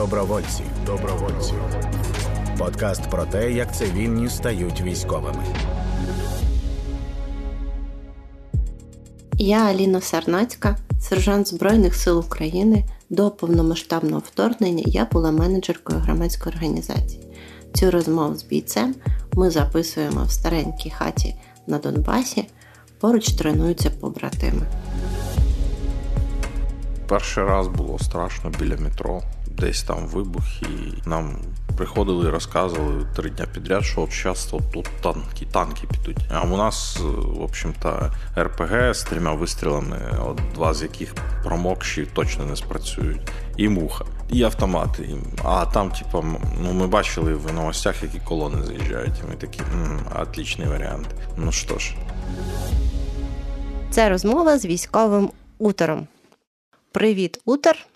[0.00, 0.62] Добровольці.
[0.86, 1.52] Добровольці.
[2.58, 5.44] Подкаст про те, як цивільні стають військовими.
[9.38, 12.84] Я Аліна Сарнацька, сержант Збройних сил України.
[13.10, 17.22] До повномасштабного вторгнення я була менеджеркою громадської організації.
[17.74, 18.94] Цю розмову з бійцем
[19.32, 21.34] ми записуємо в старенькій хаті
[21.66, 22.46] на Донбасі.
[23.00, 24.66] Поруч тренуються побратими.
[27.08, 31.36] Перший раз було страшно біля метро, десь там вибух, і нам
[31.76, 36.24] приходили і розказували три дня підряд, що от зараз тут танки, танки підуть.
[36.30, 41.14] А у нас, в общем-то, РПГ з трьома вистрілами, от два з яких
[41.44, 43.20] промокші точно не спрацюють.
[43.56, 45.16] І муха, і автомати.
[45.44, 46.24] А там, типу,
[46.62, 49.14] ну ми бачили в новостях, які колони заїжджають.
[49.24, 49.60] І ми такі,
[50.22, 51.06] отличний варіант.
[51.36, 51.94] Ну що ж.
[53.90, 56.06] Це розмова з військовим утером.
[56.92, 57.86] Привіт, Утер.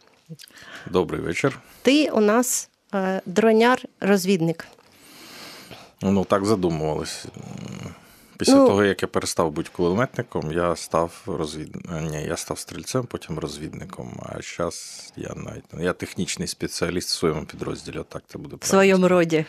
[0.90, 1.58] Добрий вечір.
[1.82, 4.66] Ти у нас е, дроняр-розвідник.
[6.02, 7.26] Ну, так задумувалось.
[8.38, 11.76] Після ну, того, як я перестав бути кулеметником, я став розвід...
[12.10, 14.20] Ні, я став стрільцем, потім розвідником.
[14.22, 17.98] А зараз я навіть я технічний спеціаліст в своєму підрозділі.
[17.98, 19.44] Отак це буде В своєму роді.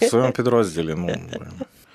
[0.00, 1.16] В своєму підрозділі, ну.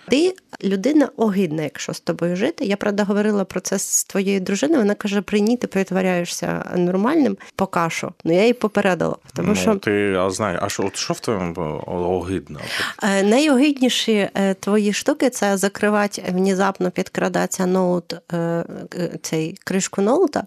[0.09, 2.65] Ти людина огидна, якщо з тобою жити.
[2.65, 4.79] Я правда говорила про це з твоєю дружиною.
[4.79, 8.11] Вона каже: при ній ти притворяєшся нормальним поки що.
[8.23, 9.15] Ну я її попередила.
[9.35, 12.59] Тому ну, що ти а знає, а що от що в твоєму огидно?
[13.03, 18.63] Е, найогидніші е, твої штуки це закривати внезапно підкрадатися ноут, е,
[19.21, 20.43] цей кришку ноута,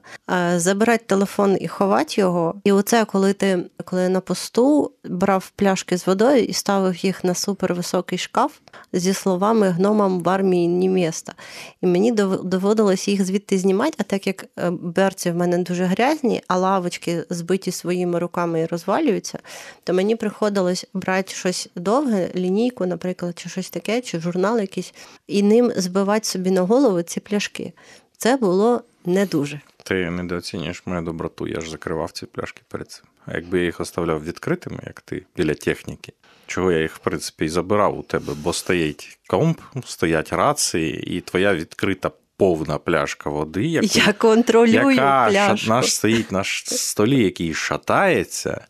[0.56, 2.54] забирати телефон і ховати його.
[2.64, 7.34] І оце, коли ти коли на посту брав пляшки з водою і ставив їх на
[7.34, 8.52] супервисокий шкаф
[8.92, 11.34] зі словами гномам в армії ні міста.
[11.80, 16.42] І мені доводилось їх звідти знімати, а так як е, берці в мене дуже грязні,
[16.48, 19.38] а лавочки збиті своїми руками і розвалюються,
[19.84, 24.94] то мені приходилось брати щось довге, лінійку, наприклад, чи щось таке, чи журнал якийсь,
[25.26, 27.72] і ним збивати собі на голову ці пляшки.
[28.16, 29.60] Це було не дуже.
[29.84, 33.04] Ти недооцінюєш мою доброту, я ж закривав ці пляшки перед цим.
[33.26, 36.12] А якби я їх оставляв відкритими, як ти, біля техніки,
[36.46, 41.20] чого я їх, в принципі, і забирав у тебе, бо стоїть комп, стоять рації, і
[41.20, 45.68] твоя відкрита повна пляшка води, яку, я контролюю яка пляшку.
[45.68, 48.66] наш стоїть на столі, який шатається.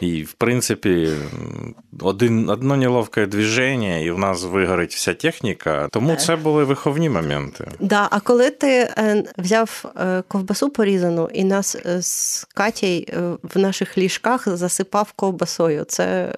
[0.00, 1.08] І, в принципі,
[2.00, 5.88] один, одно неловке движення, і в нас вигорить вся техніка.
[5.92, 7.68] Тому це були виховні моменти.
[7.80, 13.58] Да, А коли ти е, взяв е, ковбасу порізану і нас е, з Катєю в
[13.58, 16.34] наших ліжках засипав ковбасою, це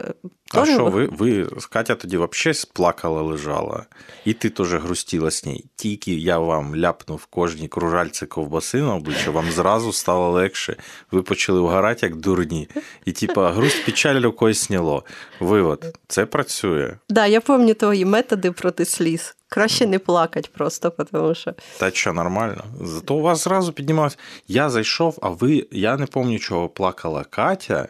[0.53, 3.87] а що, ви, ви, Катя тоді взагалі плакала, лежала,
[4.25, 5.65] і ти теж грустіла з ній.
[5.77, 10.77] Тільки я вам ляпнув кожній кружальці ковбаси на обличчя, вам зразу стало легше.
[11.11, 12.69] Ви почали вгорати, як дурні.
[13.05, 15.05] І, типа, грусть печаль рукою сняло.
[15.41, 16.89] Вивод, це працює.
[16.89, 19.37] Так, да, я пам'ятаю твої методи проти сліз.
[19.49, 21.55] Краще не плакати просто, тому що.
[21.79, 22.65] Та що, нормально.
[22.81, 24.19] Зато у вас зразу піднімалось.
[24.49, 27.89] Я зайшов, а ви, я не пам'ятаю, чого плакала Катя.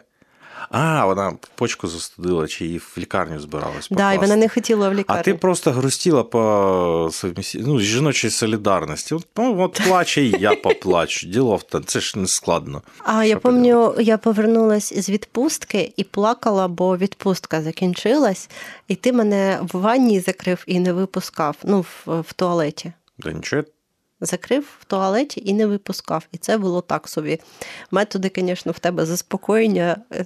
[0.69, 3.87] А, вона почку застудила, чи її в лікарню збиралась.
[3.91, 5.19] Да, і вона не хотіла в лікарню.
[5.19, 7.11] А ти просто грустіла по
[7.55, 9.15] ну, жіночій солідарності.
[9.37, 11.27] Ну, от плаче, і я поплачу.
[11.27, 12.81] Діло в це ж не складно.
[12.99, 18.49] А я пам'ятаю, я повернулася з відпустки і плакала, бо відпустка закінчилась,
[18.87, 21.55] і ти мене в ванні закрив і не випускав.
[21.63, 22.93] Ну, в, в туалеті.
[23.19, 23.63] Да нічого,
[24.25, 26.23] закрив в туалеті і не випускав.
[26.31, 27.39] І це було так собі.
[27.91, 30.25] Методи, звісно, в тебе заспокоєння е,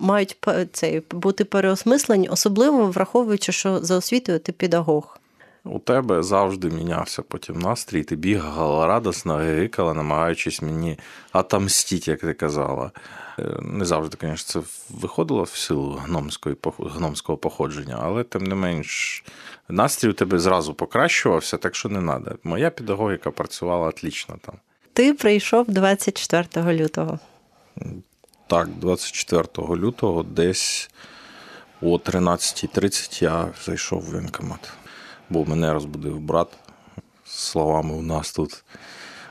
[0.00, 0.36] мають
[0.72, 5.18] цей, бути переосмислені, особливо враховуючи, що за освітою ти педагог.
[5.66, 10.98] У тебе завжди мінявся потім настрій, ти бігала радосно, гикала, намагаючись мені
[11.32, 12.90] отомстити, як ти казала.
[13.38, 19.24] Е, не завжди, звісно, це виходило в силу гномської, гномського походження, але тим не менш
[19.68, 22.36] настрій у тебе зразу покращувався, так що не треба.
[22.44, 24.54] Моя педагогіка працювала отлично там.
[24.92, 27.18] Ти прийшов 24 лютого.
[28.46, 30.90] Так, 24 лютого, десь
[31.82, 34.72] о 13.30 я зайшов в воєнкомат
[35.30, 36.48] бо мене розбудив брат
[37.26, 38.64] словами, у нас тут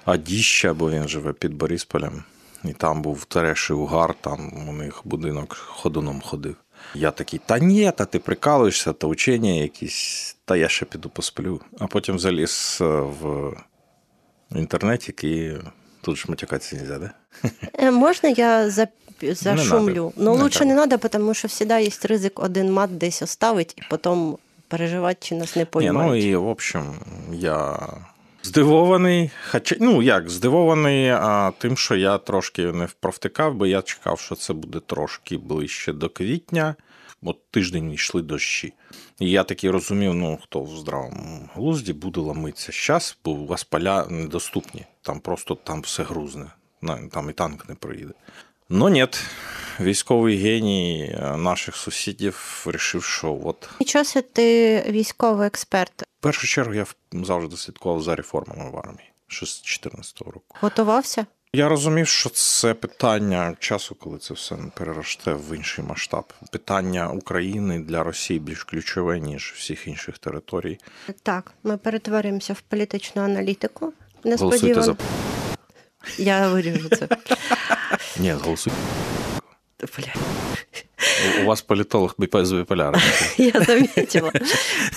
[0.05, 2.23] Адіща, бо він живе під Борисполем.
[2.63, 6.55] І там був тереший угар, там у них будинок ходуном ходив.
[6.95, 11.61] Я такий, та ні, та ти прикалуєшся, та учення якісь, та я ще піду посплю.
[11.79, 13.53] А потім заліз е, в
[14.55, 15.53] інтернеті і
[16.01, 17.11] тут ж матюкатися не можна,
[17.79, 17.91] да?
[17.91, 18.87] Можна я за...
[19.21, 20.13] зашумлю?
[20.17, 24.37] Ну, лучше не треба, тому що завжди є ризик один мат десь оставить, і потім
[24.73, 26.23] переживати, чи нас не поймають.
[26.23, 26.95] Не, ну и, в общем,
[27.31, 27.79] я
[28.43, 34.19] Здивований, хоча ну як здивований а, тим, що я трошки не провтикав, бо я чекав,
[34.19, 36.75] що це буде трошки ближче до квітня.
[37.21, 38.73] От тиждень йшли дощі.
[39.19, 43.63] І я такий розумів, ну хто в здравому глузді буде ламитися зараз, бо у вас
[43.63, 44.85] поля недоступні.
[45.01, 46.45] Там просто там все грузне,
[47.11, 48.13] там і танк не проїде.
[48.69, 49.07] Ну ні,
[49.79, 53.69] військовий геній наших сусідів вирішив, що от.
[53.79, 56.01] Нічого ти військовий експерт.
[56.01, 60.57] В першу чергу я завжди слідкував за реформами в армії ще з 2014 року.
[60.61, 61.25] Готувався?
[61.53, 66.33] Я розумів, що це питання часу, коли це все переросте в інший масштаб.
[66.51, 70.79] Питання України для Росії більш ключове, ніж всіх інших територій.
[71.23, 73.93] Так, ми перетворимося в політичну аналітику.
[74.23, 74.95] Голосуйте за
[76.17, 77.07] я виріжу це.
[78.23, 78.77] Ні, голосуйте.
[79.97, 80.13] Бля.
[81.43, 82.99] У вас політолог без біполяра.
[83.37, 84.31] Я замітила.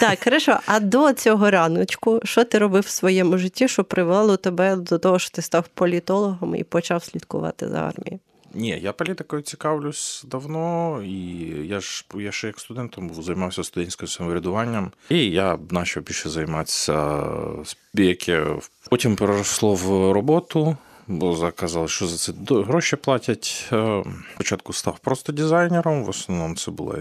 [0.00, 0.58] Так, хорошо.
[0.66, 5.18] А до цього раночку, що ти робив в своєму житті, що привело тебе до того,
[5.18, 8.20] що ти став політологом і почав слідкувати за армією?
[8.54, 11.18] Ні, я політикою цікавлюсь давно, і
[11.66, 17.24] я ж я ще як студентом займався студентським самоврядуванням, і я почав більше займатися
[17.64, 18.42] спіки.
[18.90, 20.76] Потім переросло в роботу
[21.08, 23.68] бо заказали, що за це гроші платять.
[23.72, 24.04] Е,
[24.34, 26.98] спочатку став просто дизайнером, в основному це була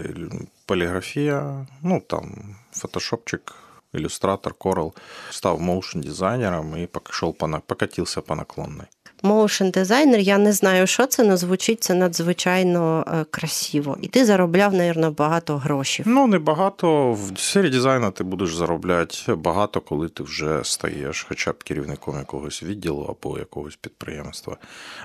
[0.66, 3.54] поліграфія, ну там фотошопчик,
[3.94, 4.94] ілюстратор, корел.
[5.30, 7.34] Став моушн дизайнером і пішов
[7.66, 8.86] покатився по наклонной.
[9.22, 13.96] Моушен дизайнер, я не знаю, що це, але звучить це надзвичайно е, красиво.
[14.02, 16.04] І ти заробляв, мабуть, багато грошей.
[16.08, 17.12] Ну, не багато.
[17.12, 22.62] В сфері дизайну ти будеш заробляти багато, коли ти вже стаєш хоча б керівником якогось
[22.62, 24.56] відділу або якогось підприємства,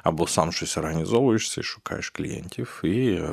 [0.04, 3.30] або сам щось організовуєшся і шукаєш клієнтів і е,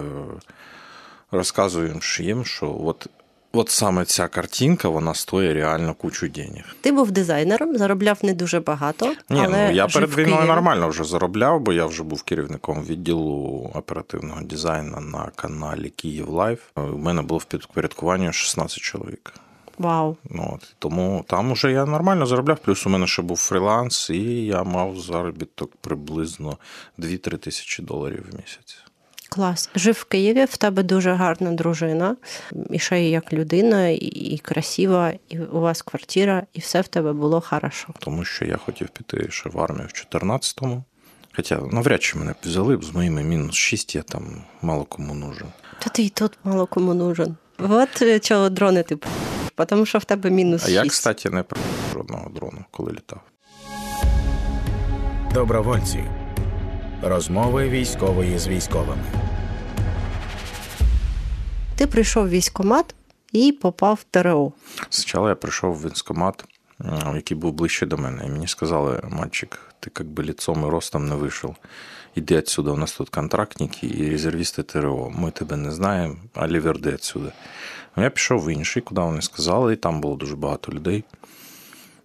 [1.30, 3.06] розказуєш їм, що от
[3.52, 6.76] От саме ця картинка, вона стоїть реально кучу денег.
[6.80, 9.06] Ти був дизайнером, заробляв не дуже багато.
[9.06, 13.70] Ні, але ну я перед війною нормально вже заробляв, бо я вже був керівником відділу
[13.74, 16.60] оперативного дизайну на каналі Київ Лайф.
[16.76, 19.32] У мене було в підпорядкуванні 16 чоловік.
[19.78, 20.16] Вау.
[20.30, 24.44] Ну, от, Тому там уже я нормально заробляв, плюс у мене ще був фріланс, і
[24.44, 26.58] я мав заробіток приблизно
[26.98, 28.87] 2-3 тисячі доларів в місяць.
[29.28, 29.70] Клас.
[29.74, 32.16] Жив в Києві, в тебе дуже гарна дружина,
[32.70, 37.12] і ще й як людина, і красива, і у вас квартира, і все в тебе
[37.12, 37.88] було хорошо.
[37.98, 40.84] Тому що я хотів піти ще в армію в 14-му.
[41.36, 45.46] Хоча навряд чи мене взяли б з моїми мінус 6, я там мало кому нужен.
[45.78, 47.36] Та ти і тут мало кому нужен.
[47.58, 48.96] От е, чого дрони ти
[49.66, 50.72] тому що в тебе мінус 6.
[50.72, 51.60] А я, кстати, не про
[51.92, 53.20] жодного дрону, коли літав.
[55.34, 56.04] Добровольці.
[57.02, 59.04] Розмови військової з військовими.
[61.76, 62.94] Ти прийшов в військкомат
[63.32, 64.52] і попав в ТРО.
[64.90, 66.44] Спочатку я прийшов в військкомат,
[67.14, 68.26] який був ближче до мене.
[68.26, 71.56] І мені сказали, мальчик, ти як би лицом і ростом не вийшов.
[72.14, 75.12] Іди отсюда, у нас тут контрактники і резервісти ТРО.
[75.18, 77.32] Ми тебе не знаємо, а ліверди отсюда.
[77.96, 81.04] Я пішов в інший, куди вони сказали, і там було дуже багато людей.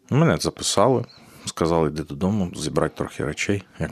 [0.10, 1.06] Мене записали.
[1.46, 3.64] Сказали, йди додому, зібрати трохи речей.
[3.80, 3.90] Я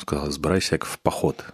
[0.00, 1.44] сказав, збирайся як в поход.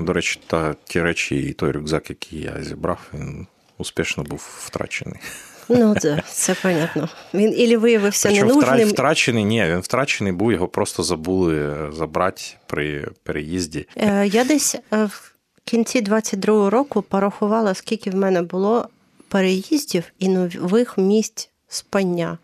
[0.00, 3.46] До речі, та ті речі і той рюкзак, який я зібрав, він
[3.78, 5.20] успішно був втрачений.
[5.68, 7.08] Ну, це це понятно.
[7.34, 8.88] Він ілі виявився Причому ненужним.
[8.88, 13.88] Втрачений, ні, він втрачений був, його просто забули забрати при переїзді.
[13.96, 15.32] Е, я десь е, в
[15.64, 18.88] кінці 22-го року порахувала, скільки в мене було
[19.28, 22.38] переїздів і нових місць спання.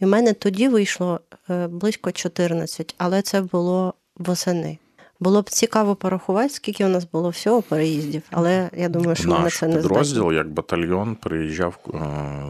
[0.00, 4.78] І в мене тоді вийшло е, близько 14, але це було восени.
[5.20, 9.42] Було б цікаво порахувати, скільки у нас було всього переїздів, але я думаю, що Наш
[9.42, 11.98] ми це не підрозділ, як батальйон, приїжджав е,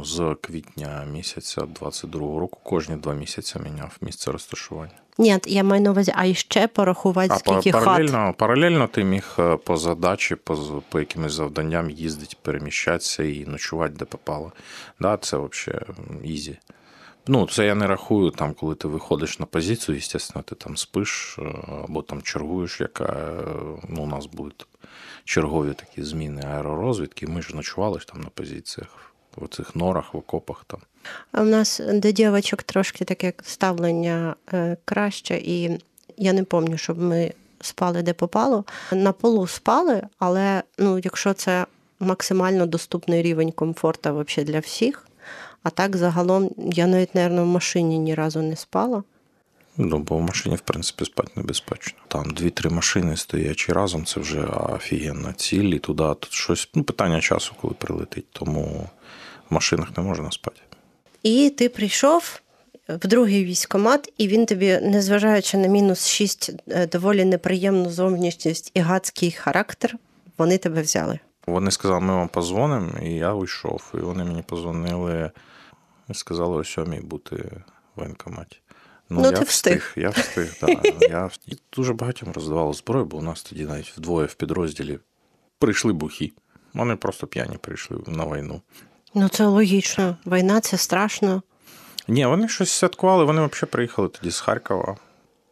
[0.04, 4.92] з квітня місяця 22-го року, кожні два місяці міняв місце розташування.
[5.18, 8.36] Ні, я маю на увазі, а ще порахувати, а скільки паралельно, хат.
[8.36, 14.04] Паралельно ти міг е, по задачі, по по якимось завданням їздити, переміщатися і ночувати, де
[14.04, 14.52] попало.
[15.00, 15.82] Да, Це взагалі
[16.24, 16.58] easy.
[17.28, 21.38] Ну, це я не рахую, там, коли ти виходиш на позицію, звісно, ти там спиш
[21.38, 21.42] е,
[21.84, 23.34] або там чергуєш, яка
[23.88, 24.66] ну, у нас будуть
[25.24, 27.26] чергові такі зміни аеророзвідки.
[27.26, 28.88] Ми ж ночували там на позиціях,
[29.36, 30.80] в цих норах, в окопах там.
[31.32, 35.80] А в нас до дівчаток трошки таке ставлення е, краще, і
[36.16, 38.64] я не пам'ятаю, щоб ми спали де попало.
[38.92, 41.66] На полу спали, але ну, якщо це
[42.00, 45.06] максимально доступний рівень комфорту для всіх.
[45.66, 49.02] А так загалом я навіть, мабуть, в машині ні разу не спала.
[49.76, 51.98] Ну, бо в машині, в принципі, спати небезпечно.
[52.08, 56.68] Там дві-три машини стоячи разом, це вже офігенна ціль, і туди тут щось.
[56.74, 58.90] Ну, питання часу, коли прилетить, тому
[59.50, 60.60] в машинах не можна спати.
[61.22, 62.40] І ти прийшов,
[62.88, 68.80] в другий військомат, і він тобі, незважаючи на мінус 6, е, доволі неприємну зовнішність і
[68.80, 69.96] гадський характер,
[70.38, 71.18] вони тебе взяли.
[71.46, 73.92] Вони сказали, ми вам позвонимо, і я вийшов.
[73.94, 75.30] І вони мені позвонили
[76.14, 78.60] сказали о сьомій бути в воєнкоматі.
[79.08, 79.92] Ну, я ти встиг.
[79.96, 80.84] Я встиг, так.
[81.00, 81.30] Я...
[81.46, 84.98] І дуже багатьом роздавали зброю, бо у нас тоді навіть вдвоє в підрозділі
[85.58, 86.32] прийшли бухі.
[86.74, 88.62] Вони просто п'яні прийшли на війну.
[89.14, 90.16] Ну, це логічно.
[90.26, 91.42] Війна це страшно.
[92.08, 94.96] Ні, вони щось святкували, вони взагалі приїхали тоді з Харкова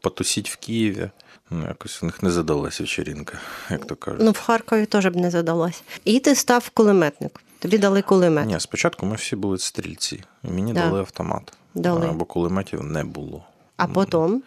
[0.04, 1.10] потусіть в Києві.
[1.50, 3.38] Ну, якось у них не задалася вечеринка,
[3.70, 4.20] як то кажуть.
[4.22, 5.82] Ну, в Харкові теж б не задалось.
[6.04, 7.40] І ти став кулеметник.
[7.64, 8.46] Тобі дали кулемет.
[8.46, 10.80] Ні, спочатку ми всі були стрільці, і мені Да.
[10.80, 11.52] дали автомат.
[11.74, 12.12] Дали.
[12.12, 13.44] Бо кулеметів не було.
[13.76, 14.42] А потім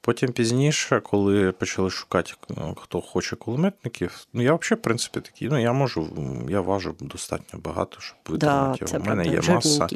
[0.00, 5.48] Потім пізніше, коли почали шукати, ну, хто хоче кулеметників, ну я взагалі, в принципі, такий,
[5.48, 6.08] ну я можу,
[6.48, 9.04] я важу достатньо багато, щоб да, витримати його.
[9.04, 9.88] У мене правда, є маса.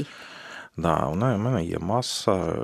[0.76, 2.32] Да, у мене- є маса.
[2.32, 2.54] е,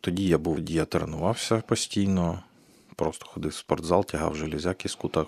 [0.00, 2.38] Тоді я був, я тренувався постійно.
[2.96, 5.26] Просто ходив в спортзал, тягав железяки з кута.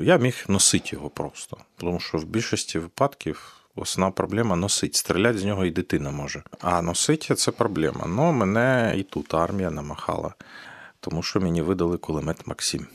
[0.00, 1.56] Я міг носити його просто.
[1.76, 4.94] Тому що в більшості випадків основна проблема носить.
[4.94, 6.42] Стріляти з нього і дитина може.
[6.60, 8.04] А носити це проблема.
[8.06, 10.34] Ну, мене і тут армія намахала,
[11.00, 12.86] тому що мені видали кулемет Максим.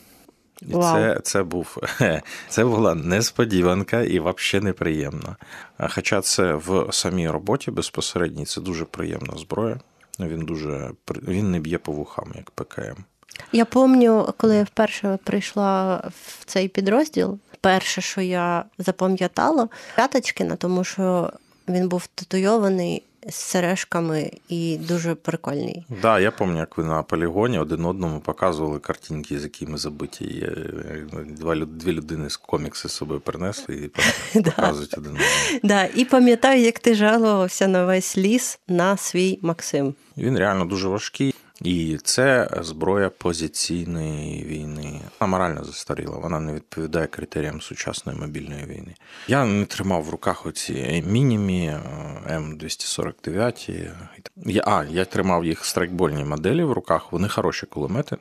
[0.61, 0.93] І Вау.
[0.93, 1.77] це, це, був,
[2.49, 5.35] це була несподіванка і взагалі неприємно.
[5.89, 9.79] Хоча це в самій роботі безпосередній це дуже приємна зброя.
[10.19, 10.91] Він дуже
[11.27, 13.03] він не б'є по вухам, як ПКМ.
[13.51, 20.83] Я пам'ятаю, коли я вперше прийшла в цей підрозділ, перше, що я запам'ятала, П'яточкина, тому
[20.83, 21.33] що
[21.67, 25.85] він був татуйований з сережками і дуже прикольний.
[25.89, 30.25] Так, да, я пам'ятаю, як ви на полігоні один одному показували картинки, з якими забиті.
[30.25, 30.51] є.
[31.25, 35.59] Два, дві людини з комікси з собою принесли і показують один одному.
[35.63, 39.95] Да, і пам'ятаю, як ти жалувався на весь ліс на свій Максим.
[40.17, 41.35] Він реально дуже важкий.
[41.63, 45.01] І це зброя позиційної війни.
[45.19, 48.95] Вона морально застаріла, вона не відповідає критеріям сучасної мобільної війни.
[49.27, 51.81] Я не тримав в руках оці мінімі е,
[52.29, 53.89] М249.
[54.45, 57.11] Я, а, я тримав їх страйкбольні моделі в руках.
[57.11, 58.17] Вони хороші кулемети,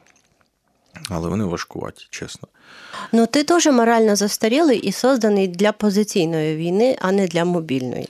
[1.09, 2.49] але вони важкуваті, чесно.
[3.13, 8.09] Ну, ти теж морально застарілий і созданий для позиційної війни, а не для мобільної.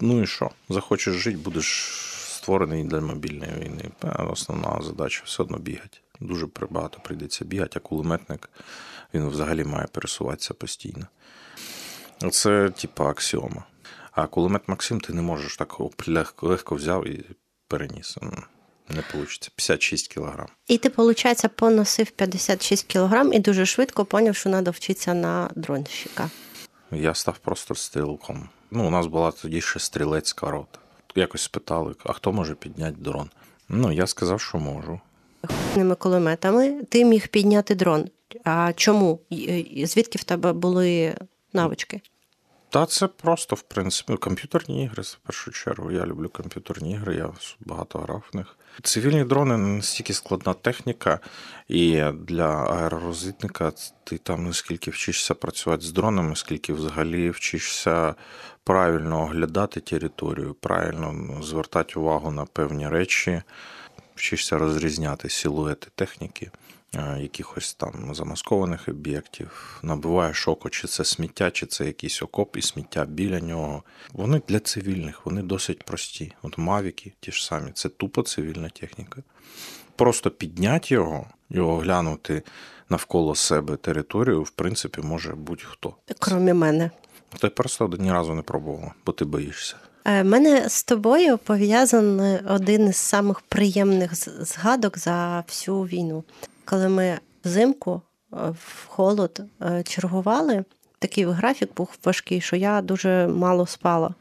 [0.00, 0.50] Ну і що?
[0.68, 2.07] Захочеш жити, будеш
[2.48, 3.90] створений для мобільної війни.
[4.30, 5.98] Основна задача все одно бігати.
[6.20, 8.50] Дуже багато прийдеться бігати, а кулеметник
[9.14, 11.06] він взагалі має пересуватися постійно.
[12.30, 13.64] Це типа аксіома.
[14.12, 17.24] А кулемет Максим ти не можеш так легко, легко взяв і
[17.68, 18.18] переніс.
[18.88, 19.48] Не вийде.
[19.56, 20.46] 56 кілограм.
[20.66, 26.30] І ти, виходить, поносив 56 кілограм і дуже швидко поняв, що треба вчитися на дронщика.
[26.92, 28.48] Я став просто стрілком.
[28.70, 30.78] Ну, у нас була тоді ще стрілецька рота.
[31.18, 33.30] Якось спитали, а хто може підняти дрон?
[33.68, 35.00] Ну, я сказав, що можу.
[35.76, 38.08] Ними кулеметами ти міг підняти дрон.
[38.44, 39.20] А чому?
[39.84, 41.14] Звідки в тебе були
[41.52, 42.00] навички?
[42.70, 45.90] Та це просто, в принципі, комп'ютерні ігри, в першу чергу.
[45.90, 48.57] Я люблю комп'ютерні ігри, я багато грав в них.
[48.82, 51.20] Цивільні дрони настільки складна техніка,
[51.68, 53.72] і для аеророзвідника
[54.04, 58.14] ти там не скільки вчишся працювати з дронами, скільки взагалі вчишся
[58.64, 63.42] правильно оглядати територію, правильно ну, звертати увагу на певні речі,
[64.14, 66.50] вчишся розрізняти силуети техніки
[67.20, 73.04] якихось там замаскованих об'єктів, набиваєш око, чи це сміття, чи це якийсь окоп і сміття
[73.04, 73.82] біля нього.
[74.12, 76.32] Вони для цивільних, вони досить прості.
[76.42, 79.22] От мавіки ті ж самі, це тупо цивільна техніка.
[79.96, 82.42] Просто підняти його і оглянути
[82.88, 85.94] навколо себе територію, в принципі, може будь-хто.
[86.18, 86.90] Крім мене.
[87.40, 89.76] Ти просто ні разу не пробувала, бо ти боїшся.
[90.04, 94.14] Е, мене з тобою пов'язаний один із самих приємних
[94.44, 96.24] згадок за всю війну.
[96.70, 100.64] Коли ми взимку е, в холод е, чергували,
[100.98, 104.14] такий графік був важкий, що я дуже мало спала.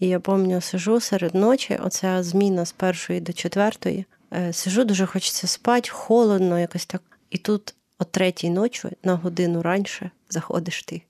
[0.00, 4.04] І я пам'ятаю, сижу серед ночі, оця зміна з першої до четвертої.
[4.32, 7.02] Е, Сижу, дуже хочеться спати, холодно, якось так.
[7.30, 11.02] І тут о третій ночі, на годину раніше, заходиш ти.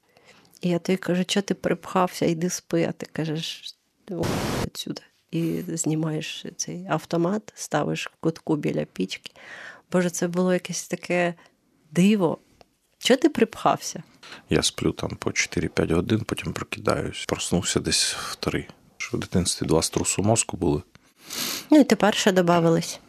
[0.61, 3.75] І я тобі кажу, що ти припхався, йди спи, а ти кажеш,
[4.11, 4.23] «О,
[4.65, 5.03] відсюди.
[5.31, 9.33] І знімаєш цей автомат, ставиш в кутку біля пічки.
[9.93, 11.35] Боже, це було якесь таке
[11.91, 12.39] диво.
[12.99, 14.03] Чого ти припхався?
[14.51, 17.25] Я сплю там по 4-5 годин, потім прокидаюсь.
[17.29, 18.67] Проснувся десь в 3.
[18.97, 20.83] Що в дитинстві два струсу мозку були.
[21.71, 23.01] Ну і тепер ще додавались.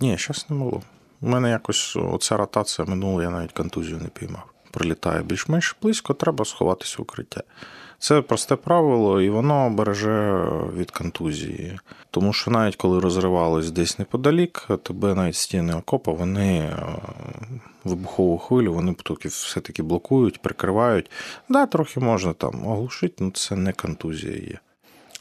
[0.00, 0.82] Ні, зараз не було.
[1.20, 4.44] У мене якось оця ротація минула, я навіть контузію не піймав.
[4.70, 7.42] Прилітає більш-менш близько, треба сховатися в укриття.
[8.00, 11.78] Це просте правило, і воно береже від контузії.
[12.10, 16.76] Тому що навіть коли розривалось десь неподалік, тебе навіть стіни окопа, вони е,
[17.84, 21.10] вибухову хвилю, вони все-таки блокують, прикривають.
[21.48, 24.58] Да, трохи можна там оглушити, але це не контузія є.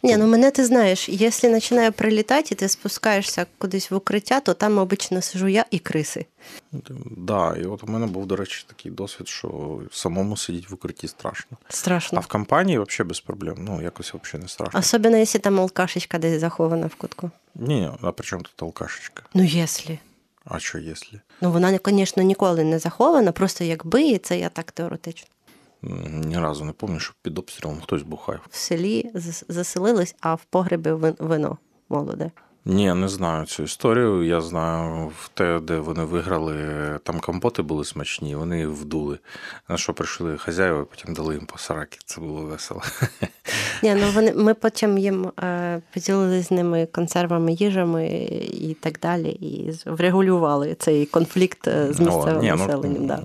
[0.04, 4.54] Ні, ну мене ти знаєш, якщо починає прилітати, і ти спускаєшся кудись в укриття, то
[4.54, 6.26] там обично сижу я і криси.
[6.72, 10.74] Так, да, і от у мене був, до речі, такий досвід, що самому сидіти в
[10.74, 11.58] укритті страшно.
[11.70, 12.18] Страшно.
[12.18, 13.56] А в компанії взагалі без проблем.
[13.60, 14.80] Ну, якось взагалі не страшно.
[14.80, 17.32] Особливо, якщо там алкашечка десь захована в кутку.
[17.56, 19.24] Ні, а при чому тут алкашечка?
[19.34, 19.98] Ну, якщо.
[20.46, 21.18] А що якщо?
[21.42, 25.28] Ну, вона, звісно, ніколи не захована, просто якби, і це я так теоретично.
[25.82, 28.40] Ні разу не пам'ятаю, що під обстрілом хтось бухає.
[28.50, 29.12] В селі
[29.48, 31.58] заселились, а в погребі вино
[31.90, 32.32] молоде.
[32.66, 34.24] Ні, не знаю цю історію.
[34.24, 36.56] Я знаю в те, де вони виграли,
[37.04, 39.20] там компоти були смачні, вони вдули.
[39.70, 41.98] На що прийшли хазяїви, потім дали їм по сараки.
[42.06, 42.82] Це було весело.
[43.84, 48.08] Ні, ну вони ми потім їм е, поділили з ними консервами, їжами
[48.52, 53.02] і так далі, і врегулювали цей конфлікт е, з місцевим населенням.
[53.02, 53.24] Ну, да.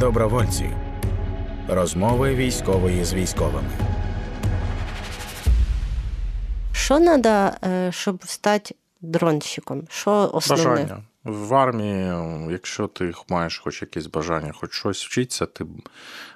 [0.00, 0.70] Добровольці.
[1.68, 3.70] Розмови військової з військовими.
[6.72, 7.56] Що треба,
[7.90, 9.86] щоб стати дронщиком?
[9.90, 10.64] Що основне?
[10.64, 11.02] Бажання.
[11.24, 12.12] В армії,
[12.50, 15.66] якщо ти маєш хоч якесь бажання, хоч щось вчитися, ти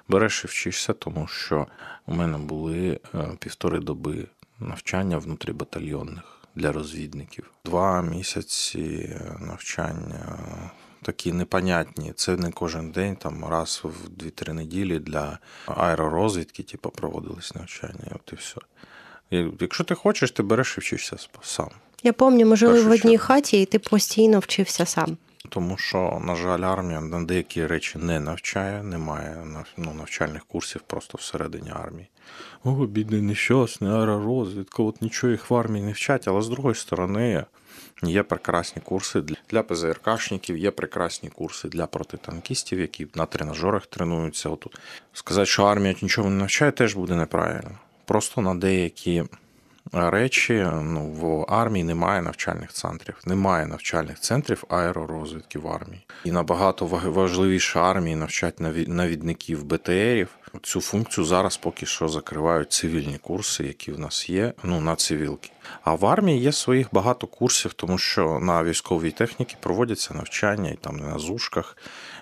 [0.07, 1.67] береш і вчишся, тому що
[2.07, 4.27] у мене були е, півтори доби
[4.59, 6.23] навчання внутрібатальйонних
[6.55, 7.51] для розвідників.
[7.65, 10.39] Два місяці навчання
[11.01, 12.13] такі непонятні.
[12.15, 18.11] Це не кожен день, там раз в 2-3 неділі для аеророзвідки, типу, проводились навчання.
[18.15, 18.55] От і все.
[19.59, 21.69] Якщо ти хочеш, ти береш і вчишся сам.
[22.03, 25.17] Я пам'ятаю, ми жили в одній хаті, і ти постійно вчився сам.
[25.53, 29.43] Тому що, на жаль, армія на деякі речі не навчає, немає
[29.77, 32.07] ну, навчальних курсів просто всередині армії.
[32.63, 37.45] О, бідний нещасний, аеророзвідка, от нічого їх в армії не вчать, але з другої сторони.
[38.03, 44.49] Є прекрасні курси для ПЗРКшників, є прекрасні курси для протитанкістів, які на тренажерах тренуються.
[44.49, 44.79] Отут.
[45.13, 47.79] Сказати, що армія нічого не навчає, теж буде неправильно.
[48.05, 49.23] Просто на деякі
[49.93, 53.15] речі ну, в армії немає навчальних центрів.
[53.25, 56.05] Немає навчальних центрів аеророзвідки в армії.
[56.23, 60.29] І набагато важливіше армії навчать навідників БТРів.
[60.61, 65.51] Цю функцію зараз поки що закривають цивільні курси, які в нас є, ну на цивілки.
[65.83, 70.75] А в армії є своїх багато курсів, тому що на військовій техніці проводяться навчання і
[70.75, 71.77] там на зушках,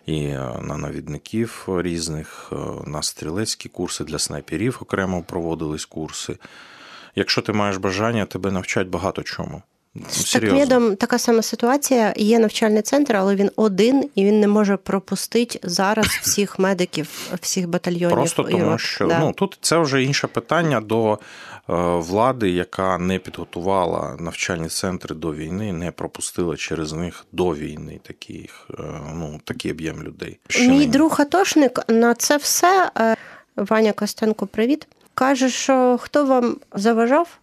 [0.05, 2.55] і е, на навідників різних, е,
[2.89, 6.37] на стрілецькі курси для снайперів окремо проводились курси.
[7.15, 9.61] Якщо ти маєш бажання, тебе навчать багато чому.
[10.09, 12.13] З такмедом така сама ситуація.
[12.17, 17.07] Є навчальний центр, але він один і він не може пропустити зараз всіх медиків,
[17.41, 18.15] всіх батальйонів.
[18.15, 19.19] Просто тому, що да.
[19.19, 21.17] ну тут це вже інше питання до е,
[21.97, 28.67] влади, яка не підготувала навчальні центри до війни, не пропустила через них до війни таких,
[28.79, 30.39] е, ну такий об'єм людей.
[30.47, 30.85] Ще Мій не...
[30.85, 32.91] друг Атошник на це все.
[32.97, 33.15] Е,
[33.55, 34.87] Ваня Костенко, привіт.
[35.19, 37.37] Каже, що хто вам заважав,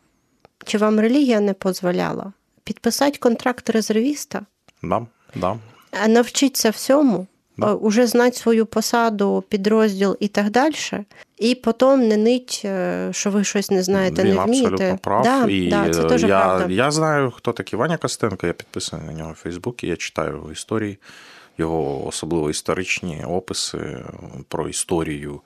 [0.65, 2.33] чи вам релігія не дозволяла
[2.65, 4.43] підписати контракт резервіста,
[4.83, 5.57] да, да.
[6.09, 7.75] навчитися всьому, да.
[7.75, 10.75] уже знати свою посаду, підрозділ і так далі.
[11.39, 14.69] І потім не нить, е, що ви щось не знаєте, Він не вмієте.
[14.69, 15.23] абсолютно прав.
[15.23, 16.75] Да, і да, це теж я, правда.
[16.75, 20.53] я знаю, хто такий Ваня Костенко, я підписаний на нього в Фейсбуці, я читаю його
[20.53, 20.99] історії,
[21.59, 24.05] його особливо історичні описи
[24.49, 25.41] про історію.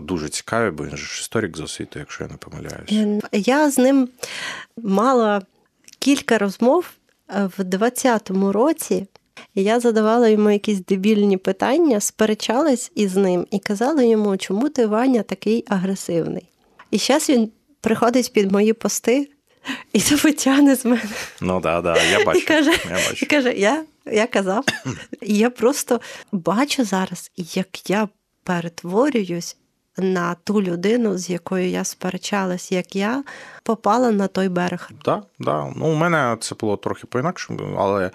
[0.00, 3.28] Дуже цікаві, бо він ж історик з освіти, якщо я не помиляюся.
[3.32, 4.08] Я з ним
[4.76, 5.42] мала
[5.98, 6.86] кілька розмов
[7.28, 9.06] е, в 20-му році.
[9.54, 15.22] Я задавала йому якісь дебільні питання, сперечалась із ним і казала йому, чому ти Ваня
[15.22, 16.48] такий агресивний.
[16.90, 19.28] І зараз він приходить під мої пости
[19.92, 21.02] і витягне з мене.
[21.40, 22.38] Ну да, да, я бачу.
[22.38, 23.26] І каже, я бачу.
[23.26, 24.64] І каже, я, я казав,
[25.22, 26.00] і я просто
[26.32, 28.08] бачу зараз, як я
[28.44, 29.56] перетворююсь
[29.98, 33.24] на ту людину, з якою я сперечалась, як я
[33.62, 34.90] попала на той берег.
[35.02, 35.72] Так, да.
[35.76, 38.10] Ну, у мене це було трохи по-інакшому, але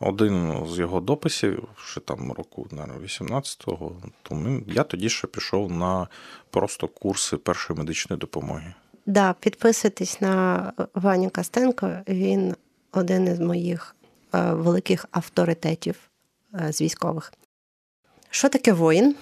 [0.00, 2.66] один з його дописів, ще там року,
[3.04, 6.08] 18-го, то я тоді ще пішов на
[6.50, 8.74] просто курси першої медичної допомоги.
[9.06, 12.54] Да, підписуйтесь на Ваню Костенко, він
[12.92, 13.96] один із моїх
[14.34, 15.96] е, великих авторитетів
[16.54, 17.32] е, з військових.
[18.30, 19.14] Що таке воїн?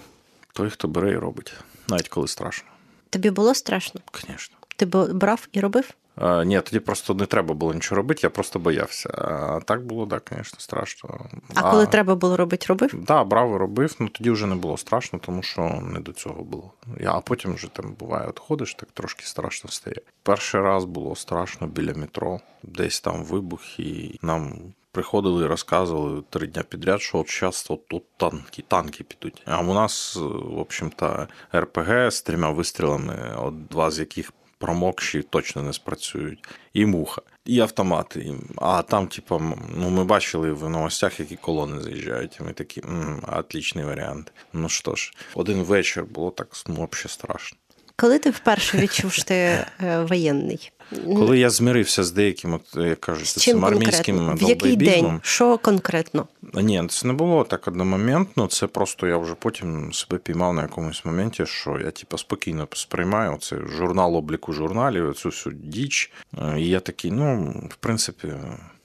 [0.53, 1.55] Той, хто бере і робить
[1.92, 2.68] навіть коли страшно.
[3.11, 4.00] Тобі було страшно?
[4.14, 4.57] Звісно.
[4.76, 5.90] Ти брав і робив?
[6.16, 9.09] А, ні, тоді просто не треба було нічого робити, я просто боявся.
[9.18, 11.26] А так було, так, звісно, страшно.
[11.55, 12.90] А, коли треба було робити, робив?
[12.90, 16.12] Так, да, брав і робив, ну тоді вже не було страшно, тому що не до
[16.12, 16.72] цього було.
[17.00, 19.96] Я, А потім вже там буває, от ходиш, так трошки страшно стає.
[20.22, 24.59] Перший раз було страшно біля метро, десь там вибух, і нам.
[24.92, 29.42] Приходили і розказували три дня підряд, що от зараз от тут танки, танки підуть.
[29.44, 35.62] А у нас, в общем-то, РПГ з трьома вистрілами, от два з яких промокші точно
[35.62, 38.35] не спрацюють, і муха, і автомати.
[38.57, 39.42] А там, типу,
[39.76, 42.38] ну ми бачили в новостях, які колони заїжджають.
[42.40, 44.33] І ми такі, м-м, отличний варіант.
[44.52, 47.59] Ну що ж, один вечір було так ну, взагалі страшно.
[47.96, 49.66] Коли ти вперше відчув, що ти е,
[50.09, 50.71] воєнний?
[51.05, 55.21] Коли я змирився з деяким, от, як кажуть, з цим армійським В який день?
[55.23, 56.27] Що конкретно?
[56.55, 58.47] Ні, це не було так одномоментно.
[58.47, 63.38] Це просто я вже потім себе піймав на якомусь моменті, що я типу, спокійно сприймаю
[63.40, 66.12] цей журнал обліку журналів, цю всю діч.
[66.59, 68.29] І я такий, ну, в принципі,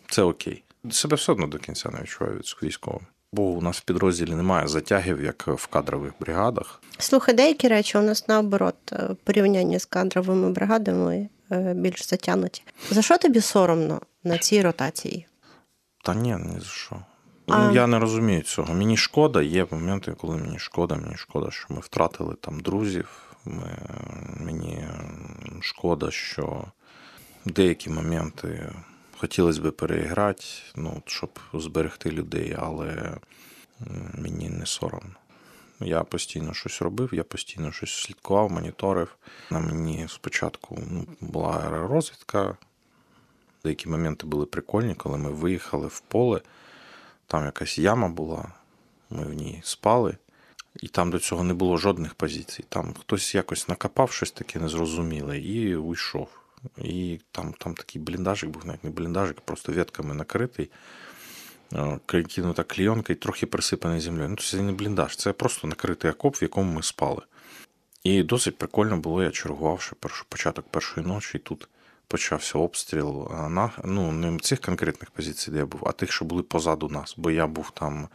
[0.09, 0.63] це окей.
[0.91, 3.01] Себе все одно до кінця не відчуваю від військовим.
[3.33, 6.81] Бо у нас в підрозділі немає затягів, як в кадрових бригадах.
[6.97, 11.29] Слухай, деякі речі у нас наоборот е, порівняння з кадровими бригадами е,
[11.75, 12.63] більш затягнуті.
[12.89, 15.27] За що тобі соромно на цій ротації?
[16.03, 16.95] Та ні, ні за що.
[17.47, 17.57] А...
[17.67, 18.73] Ну, я не розумію цього.
[18.73, 23.09] Мені шкода, є моменти, коли мені шкода, мені шкода, що ми втратили там друзів.
[23.45, 23.77] Ми,
[24.39, 24.87] Мені
[25.61, 26.63] шкода, що
[27.45, 28.73] деякі моменти
[29.17, 30.43] хотілося б переіграти,
[30.75, 33.17] ну, щоб зберегти людей, але
[34.13, 35.15] мені не соромно.
[35.79, 39.15] Я постійно щось робив, я постійно щось слідкував, моніторив.
[39.51, 42.57] На мені спочатку ну, була аеророзвідка.
[43.63, 46.41] Деякі моменти були прикольні, коли ми виїхали в поле,
[47.27, 48.51] там якась яма була,
[49.09, 50.17] ми в ній спали,
[50.81, 52.65] і там до цього не було жодних позицій.
[52.69, 56.29] Там хтось якось накопав щось таке незрозуміле і уйшов.
[56.77, 60.69] І там там такий бліндажик був, навіть не бліндажик, просто ветками накритий,
[62.05, 64.29] кинута клійонка і трохи присипаний землею.
[64.29, 67.21] Ну, це не бліндаж, це просто накритий окоп, в якому ми спали.
[68.03, 71.67] І досить прикольно було, я чергувавши першу, початок першої ночі, і тут
[72.07, 76.43] почався обстріл на, ну, не цих конкретних позицій, де я був, а тих, що були
[76.43, 77.13] позаду нас.
[77.17, 78.07] Бо я був там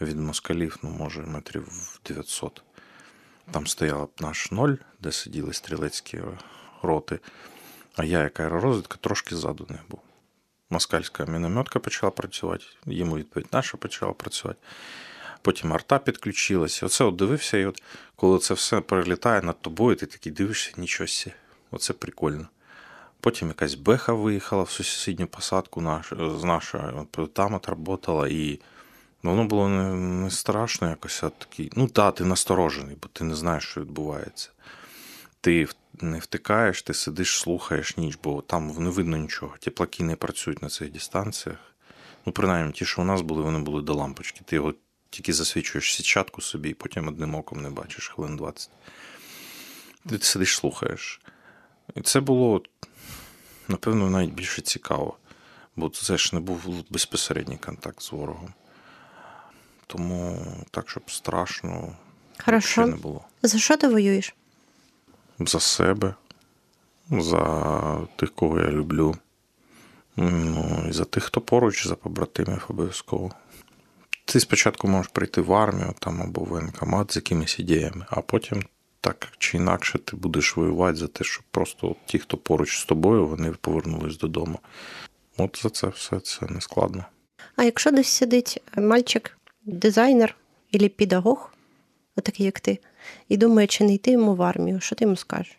[0.00, 2.62] від москалів, ну, може, метрів 900.
[3.50, 6.20] Там стояла наш ноль, де сиділи стрілецькі
[6.82, 7.18] роти.
[7.96, 10.00] А я, як аеророзвідка, трошки ззаду не був.
[10.70, 14.60] Москальська мінометка почала працювати, йому відповідь наша почала працювати.
[15.42, 16.86] Потім арта підключилася.
[16.86, 17.82] Оце от дивився, і от
[18.16, 21.08] коли це все перелітає над тобою, ти такий дивишся, нічого.
[21.70, 22.48] Оце прикольно.
[23.20, 26.84] Потім якась беха виїхала в сусідню посадку наш, з нашої,
[27.32, 28.60] там от і
[29.22, 31.72] воно було не, не страшно якось, а такий.
[31.76, 34.50] Ну так, ти насторожений, бо ти не знаєш, що відбувається.
[35.46, 35.68] Ти
[36.00, 39.54] не втикаєш, ти сидиш, слухаєш ніч, бо там не видно нічого.
[39.60, 41.58] Теплаки не працюють на цих дистанціях.
[42.26, 44.40] Ну, принаймні, ті, що у нас були, вони були до лампочки.
[44.44, 44.74] Ти його
[45.10, 48.70] тільки засвічуєш сітчатку собі, і потім одним оком не бачиш хвилин 20.
[50.08, 51.20] Ти сидиш, слухаєш.
[51.94, 52.62] І це було,
[53.68, 55.16] напевно, навіть більше цікаво,
[55.76, 58.54] бо це ж не був безпосередній контакт з ворогом.
[59.86, 61.96] Тому так, щоб страшно
[62.44, 62.86] Хорошо.
[62.86, 63.24] не було.
[63.42, 64.34] За що ти воюєш?
[65.38, 66.14] За себе,
[67.10, 69.16] за тих, кого я люблю.
[70.16, 73.30] Ну, і за тих, хто поруч, за побратимів обов'язково.
[74.24, 78.62] Ти спочатку можеш прийти в армію там або в воєнкомат з якимись ідеями, а потім
[79.00, 83.26] так чи інакше ти будеш воювати за те, щоб просто ті, хто поруч з тобою,
[83.26, 84.58] вони повернулись додому.
[85.36, 87.04] От за це все це не складно.
[87.56, 90.36] А якщо десь сидить мальчик, дизайнер
[90.72, 91.52] або педагог,
[92.16, 92.78] отакий як ти,
[93.28, 94.80] і думає, чи не йти йому в армію.
[94.80, 95.58] Що ти йому скажеш?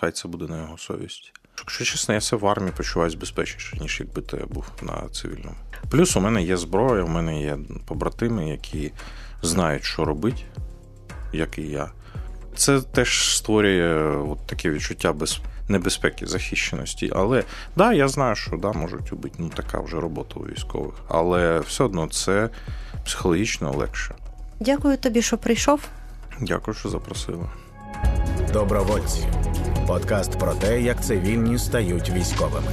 [0.00, 1.32] Хай це буде на його совісті.
[1.58, 5.56] Якщо чесно, я себе в армії почуваюся безпечніше, ніж якби я був на цивільному.
[5.90, 8.92] Плюс у мене є зброя, у мене є побратими, які
[9.42, 10.42] знають, що робити,
[11.32, 11.90] як і я.
[12.56, 17.12] Це теж створює от таке відчуття без небезпеки, захищеності.
[17.14, 17.44] Але
[17.76, 19.34] да, я знаю, що да, можуть убити.
[19.38, 20.94] Ну така вже робота у військових.
[21.08, 22.48] Але все одно це
[23.04, 24.14] психологічно легше.
[24.60, 25.80] Дякую тобі, що прийшов.
[26.40, 27.50] Дякую, що запросила.
[28.52, 29.26] Добровольці.
[29.86, 32.66] Подкаст про те, як цивільні стають військовими.